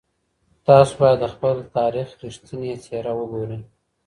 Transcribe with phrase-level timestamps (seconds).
[0.67, 3.59] تاسو بايد د خپل تاريخ رښتينې څېره وګورئ.